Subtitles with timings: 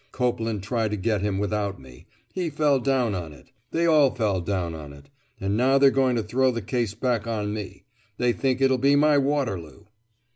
[0.11, 2.07] Copeland tried to get him without me.
[2.33, 3.51] He fell down on it.
[3.69, 5.11] They all fell down on it.
[5.39, 7.83] And now they're going to throw the case back on me.
[8.17, 9.83] They think it'll be my Waterloo."